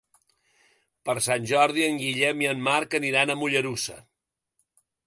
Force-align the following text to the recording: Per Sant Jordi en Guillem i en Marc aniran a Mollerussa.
Per 1.09 1.15
Sant 1.25 1.45
Jordi 1.51 1.85
en 1.89 2.01
Guillem 2.01 2.43
i 2.47 2.51
en 2.55 2.65
Marc 2.71 2.99
aniran 3.03 3.37
a 3.37 3.39
Mollerussa. 3.45 4.03